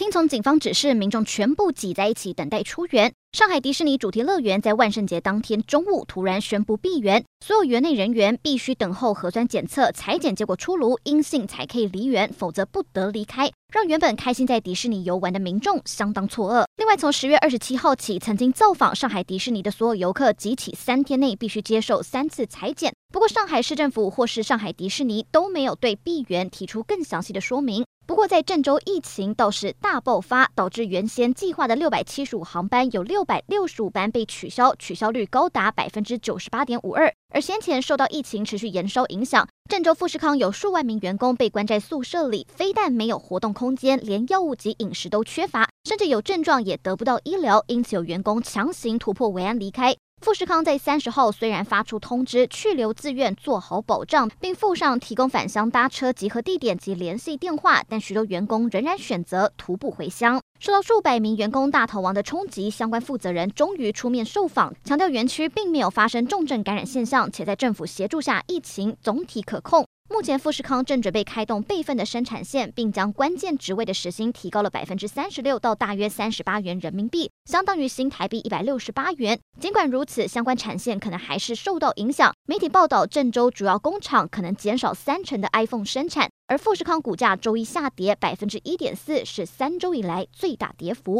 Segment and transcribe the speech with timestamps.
[0.00, 3.12] 听从警方指示，民众全部挤在一起等待出园。
[3.32, 16.64] 上海迪士尼主题乐园在万圣节当天中午突然宣布闭园，所有园内人员必须等候核酸检测采检结果出炉，阴性才可以离园，否则不得离开，让原本开心在迪士尼游玩的民众相当错愕。
[16.78, 22.90] 另外，从十月二十七号起，曾经造访上海迪士尼的所有游客，集体三天内必须接受三次采检。
[23.12, 27.84] 不过，上海市政府或是上海迪士尼都没有对闭园提出更详细的说明。
[28.06, 37.14] 不过，在郑州疫情倒是大爆发，导致原先计划的六百七十五航班有六百六十五班被取消，取消率高达百分之九十八点五二。
[37.32, 49.96] 而先前受到疫情持续延烧影响，郑州富士康有数万名员工被关在宿舍里，非但没有活动空间，连药物及饮食都缺乏，甚至有症状也得不到医疗，因此有员工强行突破维安离开。
[50.20, 60.38] 富士康在三十号虽然发出通知，去留自愿做好保障，并附上提供返乡搭车集合地点及联系电话，但许多员工仍然选择徒步回乡。
[60.58, 69.86] 受到数百名员工大逃亡的冲击，相关负责人终于出面受访，强调园区并没有发生重症感染现象，且在政府协助下，疫情总体可控。
[70.12, 79.38] 目前富士康正准备开动备份的生产线，并将关键职位的时薪提高了百分之三十六到大约三十八元人民币，相当于新台币一百六十八元。
[79.60, 82.34] 尽管如此，相关产线可能还是受到影响。
[82.44, 91.18] 媒体报道，郑州主要工厂可能减少三成的 iPhone 生产，而富士康股价周一下跌百分之一点四，是三周以来最大跌幅。